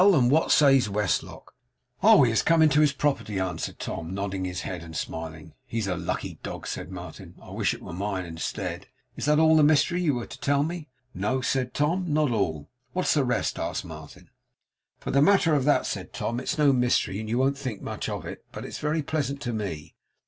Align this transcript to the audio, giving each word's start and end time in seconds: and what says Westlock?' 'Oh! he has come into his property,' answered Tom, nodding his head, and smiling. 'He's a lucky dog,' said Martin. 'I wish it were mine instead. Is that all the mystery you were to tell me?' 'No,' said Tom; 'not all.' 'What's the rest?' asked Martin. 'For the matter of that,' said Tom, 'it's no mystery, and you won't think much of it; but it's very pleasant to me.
and 0.01 0.31
what 0.31 0.49
says 0.49 0.89
Westlock?' 0.89 1.53
'Oh! 2.01 2.23
he 2.23 2.31
has 2.31 2.41
come 2.41 2.63
into 2.63 2.81
his 2.81 2.91
property,' 2.91 3.39
answered 3.39 3.77
Tom, 3.77 4.15
nodding 4.15 4.45
his 4.45 4.61
head, 4.61 4.81
and 4.81 4.95
smiling. 4.97 5.53
'He's 5.67 5.85
a 5.85 5.95
lucky 5.95 6.39
dog,' 6.41 6.65
said 6.65 6.91
Martin. 6.91 7.35
'I 7.39 7.51
wish 7.51 7.75
it 7.75 7.83
were 7.83 7.93
mine 7.93 8.25
instead. 8.25 8.87
Is 9.15 9.25
that 9.25 9.37
all 9.37 9.55
the 9.55 9.61
mystery 9.61 10.01
you 10.01 10.15
were 10.15 10.25
to 10.25 10.39
tell 10.39 10.63
me?' 10.63 10.89
'No,' 11.13 11.41
said 11.41 11.75
Tom; 11.75 12.05
'not 12.11 12.31
all.' 12.31 12.67
'What's 12.93 13.13
the 13.13 13.23
rest?' 13.23 13.59
asked 13.59 13.85
Martin. 13.85 14.31
'For 14.99 15.11
the 15.11 15.21
matter 15.21 15.53
of 15.53 15.65
that,' 15.65 15.85
said 15.85 16.13
Tom, 16.13 16.39
'it's 16.39 16.57
no 16.57 16.73
mystery, 16.73 17.19
and 17.19 17.29
you 17.29 17.37
won't 17.37 17.55
think 17.59 17.83
much 17.83 18.09
of 18.09 18.25
it; 18.25 18.43
but 18.51 18.65
it's 18.65 18.79
very 18.79 19.03
pleasant 19.03 19.39
to 19.41 19.53
me. 19.53 19.93